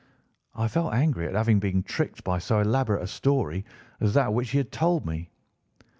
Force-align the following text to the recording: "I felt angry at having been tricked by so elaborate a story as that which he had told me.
"I 0.55 0.67
felt 0.67 0.95
angry 0.95 1.27
at 1.27 1.35
having 1.35 1.59
been 1.59 1.83
tricked 1.83 2.23
by 2.23 2.39
so 2.39 2.59
elaborate 2.59 3.03
a 3.03 3.07
story 3.07 3.65
as 3.99 4.15
that 4.15 4.33
which 4.33 4.49
he 4.49 4.57
had 4.57 4.71
told 4.71 5.05
me. 5.05 5.29